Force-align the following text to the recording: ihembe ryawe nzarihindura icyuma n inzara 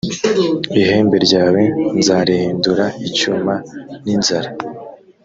ihembe 0.79 1.15
ryawe 1.25 1.61
nzarihindura 1.99 2.85
icyuma 3.07 3.53
n 4.03 4.05
inzara 4.15 4.49